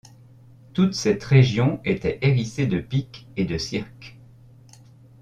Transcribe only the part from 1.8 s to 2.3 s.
était